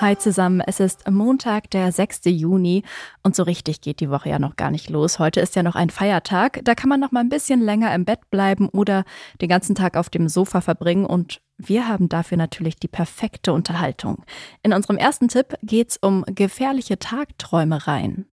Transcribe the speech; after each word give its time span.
Hi 0.00 0.16
zusammen, 0.16 0.60
es 0.64 0.78
ist 0.78 1.10
Montag, 1.10 1.70
der 1.70 1.90
6. 1.90 2.20
Juni 2.26 2.84
und 3.24 3.34
so 3.34 3.42
richtig 3.42 3.80
geht 3.80 3.98
die 3.98 4.10
Woche 4.10 4.28
ja 4.28 4.38
noch 4.38 4.54
gar 4.54 4.70
nicht 4.70 4.90
los. 4.90 5.18
Heute 5.18 5.40
ist 5.40 5.56
ja 5.56 5.64
noch 5.64 5.74
ein 5.74 5.90
Feiertag, 5.90 6.60
da 6.62 6.76
kann 6.76 6.88
man 6.88 7.00
noch 7.00 7.10
mal 7.10 7.18
ein 7.18 7.28
bisschen 7.28 7.60
länger 7.60 7.92
im 7.92 8.04
Bett 8.04 8.20
bleiben 8.30 8.68
oder 8.68 9.02
den 9.40 9.48
ganzen 9.48 9.74
Tag 9.74 9.96
auf 9.96 10.08
dem 10.08 10.28
Sofa 10.28 10.60
verbringen 10.60 11.04
und 11.04 11.40
wir 11.56 11.88
haben 11.88 12.08
dafür 12.08 12.38
natürlich 12.38 12.76
die 12.76 12.86
perfekte 12.86 13.52
Unterhaltung. 13.52 14.22
In 14.62 14.72
unserem 14.72 14.98
ersten 14.98 15.26
Tipp 15.26 15.56
geht's 15.64 15.96
um 15.96 16.24
gefährliche 16.28 17.00
Tagträumereien. 17.00 18.30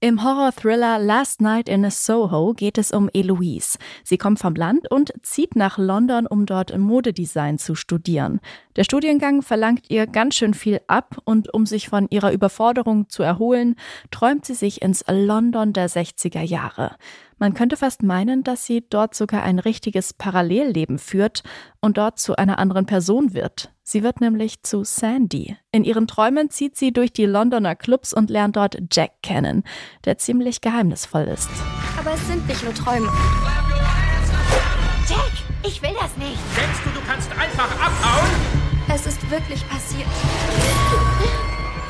Im 0.00 0.22
Horror-Thriller 0.22 1.00
Last 1.00 1.40
Night 1.40 1.68
in 1.68 1.90
Soho 1.90 2.54
geht 2.54 2.78
es 2.78 2.92
um 2.92 3.10
Eloise. 3.12 3.78
Sie 4.04 4.16
kommt 4.16 4.38
vom 4.38 4.54
Land 4.54 4.88
und 4.88 5.12
zieht 5.24 5.56
nach 5.56 5.76
London, 5.76 6.28
um 6.28 6.46
dort 6.46 6.76
Modedesign 6.78 7.58
zu 7.58 7.74
studieren. 7.74 8.38
Der 8.76 8.84
Studiengang 8.84 9.42
verlangt 9.42 9.90
ihr 9.90 10.06
ganz 10.06 10.36
schön 10.36 10.54
viel 10.54 10.80
ab 10.86 11.16
und 11.24 11.52
um 11.52 11.66
sich 11.66 11.88
von 11.88 12.06
ihrer 12.10 12.30
Überforderung 12.30 13.08
zu 13.08 13.24
erholen, 13.24 13.74
träumt 14.12 14.44
sie 14.44 14.54
sich 14.54 14.82
ins 14.82 15.04
London 15.08 15.72
der 15.72 15.90
60er 15.90 16.42
Jahre. 16.42 16.94
Man 17.38 17.54
könnte 17.54 17.76
fast 17.76 18.04
meinen, 18.04 18.44
dass 18.44 18.64
sie 18.64 18.84
dort 18.88 19.16
sogar 19.16 19.42
ein 19.42 19.58
richtiges 19.58 20.12
Parallelleben 20.12 21.00
führt 21.00 21.42
und 21.80 21.98
dort 21.98 22.20
zu 22.20 22.36
einer 22.36 22.60
anderen 22.60 22.86
Person 22.86 23.34
wird. 23.34 23.72
Sie 23.90 24.02
wird 24.02 24.20
nämlich 24.20 24.62
zu 24.64 24.84
Sandy. 24.84 25.56
In 25.72 25.82
ihren 25.82 26.06
Träumen 26.06 26.50
zieht 26.50 26.76
sie 26.76 26.92
durch 26.92 27.10
die 27.10 27.24
Londoner 27.24 27.74
Clubs 27.74 28.12
und 28.12 28.28
lernt 28.28 28.56
dort 28.56 28.76
Jack 28.92 29.12
kennen, 29.22 29.64
der 30.04 30.18
ziemlich 30.18 30.60
geheimnisvoll 30.60 31.22
ist. 31.22 31.48
Aber 31.98 32.12
es 32.12 32.26
sind 32.26 32.46
nicht 32.46 32.62
nur 32.62 32.74
Träume. 32.74 33.10
Jack, 35.08 35.32
ich 35.64 35.80
will 35.80 35.94
das 35.98 36.14
nicht. 36.18 36.36
Denkst 36.54 36.80
du, 36.84 36.90
du 36.90 37.00
kannst 37.06 37.30
einfach 37.32 37.70
abhauen? 37.80 38.28
Es 38.94 39.06
ist 39.06 39.30
wirklich 39.30 39.66
passiert. 39.66 40.06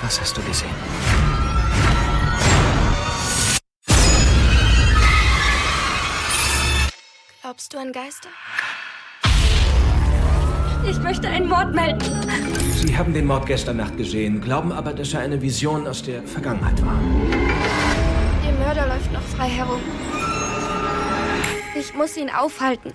Was 0.00 0.20
hast 0.20 0.36
du 0.36 0.42
gesehen? 0.42 0.70
Glaubst 7.42 7.74
du 7.74 7.78
an 7.78 7.92
Geister? 7.92 8.28
Ich 10.86 10.98
möchte 11.00 11.28
einen 11.28 11.48
Mord 11.48 11.74
melden. 11.74 12.00
Sie 12.76 12.96
haben 12.96 13.12
den 13.12 13.26
Mord 13.26 13.46
gestern 13.46 13.78
Nacht 13.78 13.96
gesehen, 13.96 14.40
glauben 14.40 14.72
aber, 14.72 14.92
dass 14.92 15.12
er 15.14 15.20
eine 15.20 15.40
Vision 15.40 15.86
aus 15.86 16.02
der 16.02 16.22
Vergangenheit 16.22 16.84
war. 16.84 16.98
Der 18.44 18.52
Mörder 18.52 18.86
läuft 18.86 19.12
noch 19.12 19.22
frei 19.22 19.48
herum. 19.48 19.80
Ich 21.78 21.94
muss 21.94 22.16
ihn 22.16 22.30
aufhalten. 22.30 22.92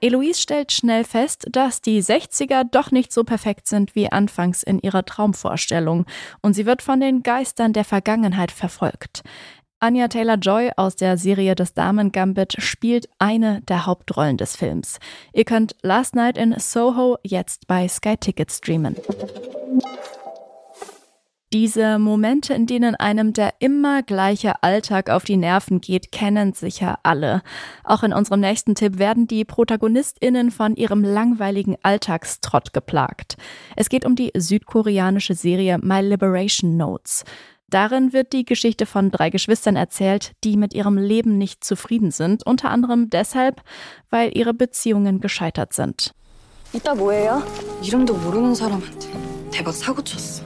Eloise 0.00 0.40
stellt 0.40 0.72
schnell 0.72 1.04
fest, 1.04 1.46
dass 1.52 1.80
die 1.80 2.02
60er 2.02 2.64
doch 2.68 2.90
nicht 2.90 3.12
so 3.12 3.22
perfekt 3.22 3.68
sind 3.68 3.94
wie 3.94 4.10
anfangs 4.10 4.64
in 4.64 4.80
ihrer 4.80 5.04
Traumvorstellung 5.04 6.06
und 6.40 6.54
sie 6.54 6.66
wird 6.66 6.82
von 6.82 6.98
den 6.98 7.22
Geistern 7.22 7.72
der 7.72 7.84
Vergangenheit 7.84 8.50
verfolgt. 8.50 9.22
Anya 9.82 10.06
Taylor-Joy 10.06 10.70
aus 10.76 10.94
der 10.94 11.18
Serie 11.18 11.56
des 11.56 11.74
Damen 11.74 12.12
Gambit 12.12 12.54
spielt 12.58 13.08
eine 13.18 13.62
der 13.62 13.84
Hauptrollen 13.84 14.36
des 14.36 14.54
Films. 14.54 15.00
Ihr 15.32 15.44
könnt 15.44 15.74
Last 15.82 16.14
Night 16.14 16.38
in 16.38 16.54
Soho 16.56 17.18
jetzt 17.24 17.66
bei 17.66 17.88
Sky 17.88 18.16
Ticket 18.16 18.52
streamen. 18.52 18.94
Diese 21.52 21.98
Momente, 21.98 22.54
in 22.54 22.66
denen 22.66 22.94
einem 22.94 23.34
der 23.34 23.54
immer 23.58 24.02
gleiche 24.02 24.62
Alltag 24.62 25.10
auf 25.10 25.24
die 25.24 25.36
Nerven 25.36 25.82
geht, 25.82 26.10
kennen 26.10 26.54
sicher 26.54 27.00
alle. 27.02 27.42
Auch 27.84 28.04
in 28.04 28.14
unserem 28.14 28.40
nächsten 28.40 28.74
Tipp 28.74 28.98
werden 28.98 29.26
die 29.26 29.44
ProtagonistInnen 29.44 30.50
von 30.50 30.76
ihrem 30.76 31.02
langweiligen 31.04 31.76
Alltagstrott 31.82 32.72
geplagt. 32.72 33.36
Es 33.76 33.90
geht 33.90 34.06
um 34.06 34.14
die 34.14 34.30
südkoreanische 34.34 35.34
Serie 35.34 35.76
My 35.82 36.00
Liberation 36.00 36.78
Notes. 36.78 37.24
Darin 37.71 38.13
wird 38.13 38.31
die 38.31 38.45
Geschichte 38.45 38.85
von 38.85 39.11
drei 39.11 39.29
Geschwistern 39.29 39.75
erzählt, 39.75 40.31
die 40.45 40.55
mit 40.55 40.73
ihrem 40.73 40.97
Leben 40.97 41.37
nicht 41.37 41.63
zufrieden 41.65 42.11
sind, 42.11 42.45
unter 42.45 42.69
anderem 42.71 43.09
deshalb, 43.09 43.61
weil 44.09 44.31
ihre 44.37 44.53
Beziehungen 44.53 45.19
gescheitert 45.19 45.73
sind. 45.73 46.11
이따 46.73 46.93
뭐해요? 46.95 47.43
이름도 47.83 48.13
모르는 48.13 48.55
사람한테 48.55 49.09
대박 49.51 49.73
사고 49.73 50.01
쳤어. 50.03 50.43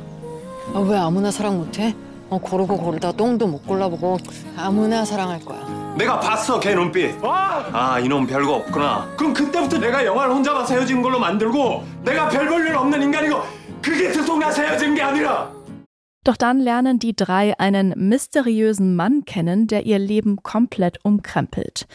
아, 0.74 0.80
왜 0.80 0.98
아무나 0.98 1.30
사랑 1.32 1.58
못해? 1.58 1.96
어, 2.30 2.40
고르고 2.40 2.78
고르다 2.78 3.12
똥도 3.12 3.46
못 3.48 3.68
골라보고 3.68 4.18
아무나 4.58 5.04
사랑할 5.06 5.40
거야. 5.42 5.94
내가 5.98 6.20
봤어 6.22 6.58
걔 6.60 6.74
눈빛 6.74 7.14
아 7.22 8.00
이놈 8.00 8.26
별거 8.26 8.54
없구나 8.56 9.10
그럼 9.18 9.34
그때부터 9.34 9.78
내가 9.78 10.06
영화를 10.06 10.34
혼자 10.34 10.54
봐서 10.54 10.74
헤어진 10.74 11.02
걸로 11.02 11.20
만들고 11.20 11.84
내가 12.06 12.30
별 12.30 12.48
볼 12.48 12.66
일 12.66 12.74
없는 12.76 13.02
인간이고 13.02 13.38
그게 13.82 14.10
들통나서 14.10 14.62
헤어진 14.62 14.96
게 14.96 15.02
아니라 15.02 15.52
doch 16.27 16.37
dann 16.37 16.59
lernen 16.59 16.99
die 16.99 17.15
drei 17.15 17.57
einen 17.61 17.95
mysteriösen 17.97 18.97
Mann 18.97 19.25
kennen, 19.27 19.69
der 19.69 19.87
ihr 19.87 20.01
Leben 20.01 20.43
komplett 20.43 21.05
umkrempelt. 21.05 21.87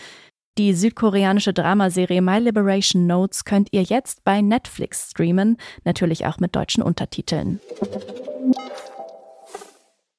Die 0.57 0.73
südkoreanische 0.73 1.51
Dramaserie 1.51 2.21
My 2.21 2.39
Liberation 2.39 3.07
Notes 3.07 3.43
könnt 3.43 3.67
ihr 3.71 3.83
jetzt 3.83 4.23
bei 4.23 4.39
Netflix 4.39 5.09
streamen, 5.11 5.57
natürlich 5.83 6.27
auch 6.27 6.39
mit 6.39 6.55
deutschen 6.55 6.81
Untertiteln. 6.81 7.59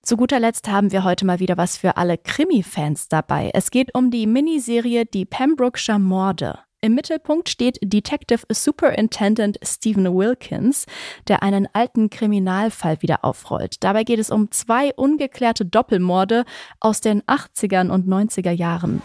Zu 0.02 0.18
guter 0.18 0.40
Letzt 0.40 0.68
haben 0.68 0.92
wir 0.92 1.04
heute 1.04 1.24
mal 1.24 1.40
wieder 1.40 1.56
was 1.56 1.78
für 1.78 1.96
alle 1.96 2.18
Krimi-Fans 2.18 3.08
dabei. 3.08 3.50
Es 3.54 3.70
geht 3.70 3.94
um 3.94 4.10
die 4.10 4.26
Miniserie 4.26 5.06
Die 5.06 5.24
Pembrokeshire 5.24 5.98
Morde. 5.98 6.58
Im 6.84 6.97
Mittelpunkt 6.97 7.48
steht 7.48 7.78
Detective 7.81 8.41
Superintendent 8.50 9.56
Stephen 9.62 10.16
Wilkins, 10.16 10.87
der 11.28 11.44
einen 11.44 11.69
alten 11.72 12.10
Kriminalfall 12.10 13.00
wieder 13.03 13.25
aufrollt. 13.25 13.84
Dabei 13.84 14.03
geht 14.03 14.19
es 14.19 14.31
um 14.31 14.50
zwei 14.50 14.93
ungeklärte 14.97 15.65
Doppelmorde 15.65 16.44
aus 16.81 17.00
den 17.00 17.22
80ern 17.22 17.88
und 17.88 18.09
90er 18.09 18.50
Jahren. 18.50 19.00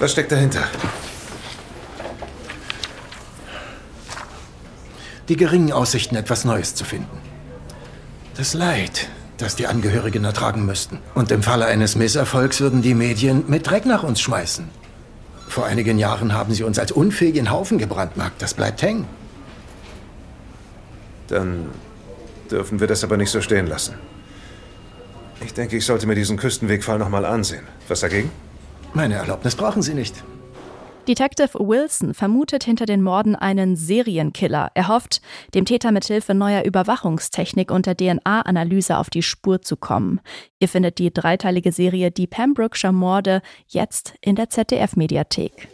Was 0.00 0.10
steckt 0.10 0.32
dahinter? 0.32 0.64
Die 5.28 5.36
geringen 5.36 5.70
Aussichten, 5.70 6.16
etwas 6.16 6.44
Neues 6.44 6.74
zu 6.74 6.84
finden. 6.84 7.20
Das 8.36 8.54
Leid, 8.54 9.08
das 9.36 9.54
die 9.54 9.68
Angehörigen 9.68 10.24
ertragen 10.24 10.66
müssten. 10.66 10.98
Und 11.14 11.30
im 11.30 11.44
Falle 11.44 11.66
eines 11.66 11.94
Misserfolgs 11.94 12.60
würden 12.60 12.82
die 12.82 12.94
Medien 12.94 13.44
mit 13.46 13.70
Dreck 13.70 13.86
nach 13.86 14.02
uns 14.02 14.20
schmeißen. 14.20 14.87
Vor 15.48 15.66
einigen 15.66 15.98
Jahren 15.98 16.34
haben 16.34 16.52
sie 16.52 16.62
uns 16.62 16.78
als 16.78 16.92
unfähigen 16.92 17.50
Haufen 17.50 17.78
gebrandmarkt. 17.78 18.40
Das 18.42 18.54
bleibt 18.54 18.82
hängen. 18.82 19.06
Dann 21.28 21.66
dürfen 22.50 22.80
wir 22.80 22.86
das 22.86 23.02
aber 23.02 23.16
nicht 23.16 23.30
so 23.30 23.40
stehen 23.40 23.66
lassen. 23.66 23.94
Ich 25.40 25.54
denke, 25.54 25.76
ich 25.76 25.86
sollte 25.86 26.06
mir 26.06 26.14
diesen 26.14 26.36
Küstenwegfall 26.36 26.98
nochmal 26.98 27.24
ansehen. 27.24 27.66
Was 27.88 28.00
dagegen? 28.00 28.30
Meine 28.92 29.14
Erlaubnis 29.14 29.54
brauchen 29.54 29.82
Sie 29.82 29.94
nicht. 29.94 30.22
Detective 31.08 31.58
Wilson 31.58 32.12
vermutet 32.12 32.64
hinter 32.64 32.84
den 32.84 33.02
Morden 33.02 33.34
einen 33.34 33.76
Serienkiller. 33.76 34.70
Er 34.74 34.88
hofft, 34.88 35.22
dem 35.54 35.64
Täter 35.64 35.90
mithilfe 35.90 36.34
neuer 36.34 36.64
Überwachungstechnik 36.64 37.70
und 37.70 37.86
der 37.86 37.96
DNA-Analyse 37.96 38.98
auf 38.98 39.08
die 39.08 39.22
Spur 39.22 39.62
zu 39.62 39.78
kommen. 39.78 40.20
Ihr 40.58 40.68
findet 40.68 40.98
die 40.98 41.10
dreiteilige 41.10 41.72
Serie 41.72 42.10
Die 42.10 42.26
Pembrokeshire 42.26 42.92
Morde 42.92 43.40
jetzt 43.68 44.12
in 44.20 44.36
der 44.36 44.50
ZDF-Mediathek. 44.50 45.68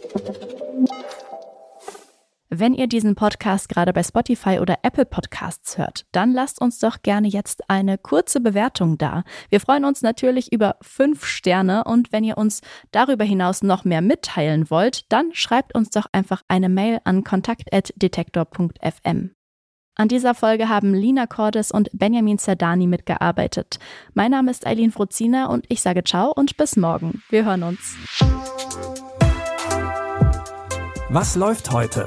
Wenn 2.56 2.72
ihr 2.72 2.87
diesen 2.87 3.16
Podcast 3.16 3.69
gerade 3.69 3.92
bei 3.92 4.04
Spotify 4.04 4.60
oder 4.60 4.78
Apple 4.82 5.06
Podcasts 5.06 5.76
hört, 5.76 6.06
dann 6.12 6.32
lasst 6.32 6.61
uns 6.61 6.79
doch 6.79 7.02
gerne 7.02 7.26
jetzt 7.26 7.69
eine 7.69 7.99
kurze 7.99 8.40
Bewertung 8.40 8.96
da. 8.96 9.25
Wir 9.50 9.58
freuen 9.58 9.84
uns 9.84 10.02
natürlich 10.02 10.52
über 10.52 10.76
fünf 10.81 11.26
Sterne 11.26 11.82
und 11.82 12.12
wenn 12.12 12.23
ihr 12.23 12.38
uns 12.38 12.61
darüber 12.93 13.25
hinaus 13.25 13.64
noch 13.64 13.84
mehr 13.84 14.02
mitteilen 14.02 14.70
wollt, 14.70 15.11
dann 15.11 15.31
schreibt 15.32 15.75
uns 15.75 15.90
doch 15.90 16.06
einfach 16.12 16.43
eine 16.46 16.69
Mail 16.69 17.00
an 17.02 17.25
kontakt.detektor.fm. 17.25 19.32
An 19.96 20.08
dieser 20.08 20.34
Folge 20.34 20.69
haben 20.69 20.94
Lina 20.94 21.26
Cordes 21.26 21.73
und 21.73 21.88
Benjamin 21.93 22.38
Zerdani 22.38 22.87
mitgearbeitet. 22.87 23.81
Mein 24.12 24.31
Name 24.31 24.52
ist 24.52 24.64
Eileen 24.64 24.93
Fruzina 24.93 25.46
und 25.46 25.67
ich 25.69 25.82
sage 25.82 26.05
ciao 26.05 26.32
und 26.32 26.56
bis 26.56 26.76
morgen. 26.76 27.20
Wir 27.31 27.46
hören 27.46 27.64
uns. 27.64 27.96
Was 31.11 31.34
läuft 31.34 31.73
heute? 31.73 32.06